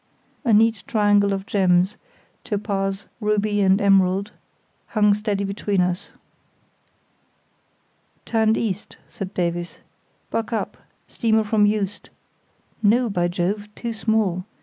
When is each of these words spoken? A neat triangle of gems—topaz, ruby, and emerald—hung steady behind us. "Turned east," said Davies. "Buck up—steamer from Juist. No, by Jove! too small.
A 0.43 0.51
neat 0.51 0.83
triangle 0.87 1.31
of 1.31 1.45
gems—topaz, 1.45 3.05
ruby, 3.19 3.61
and 3.61 3.79
emerald—hung 3.79 5.13
steady 5.13 5.43
behind 5.43 5.83
us. 5.83 6.09
"Turned 8.25 8.57
east," 8.57 8.97
said 9.07 9.31
Davies. 9.35 9.77
"Buck 10.31 10.51
up—steamer 10.51 11.43
from 11.43 11.67
Juist. 11.67 12.09
No, 12.81 13.11
by 13.11 13.27
Jove! 13.27 13.67
too 13.75 13.93
small. 13.93 14.43